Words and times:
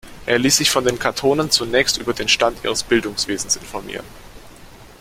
Er 0.25 0.39
liess 0.39 0.57
sich 0.57 0.71
von 0.71 0.83
den 0.83 0.97
Kantonen 0.97 1.51
zunächst 1.51 1.97
über 1.97 2.13
den 2.15 2.27
Stand 2.27 2.63
ihres 2.63 2.81
Bildungswesens 2.81 3.55
informieren. 3.57 4.03